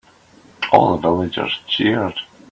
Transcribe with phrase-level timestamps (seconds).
[0.71, 2.15] All the villagers cheered.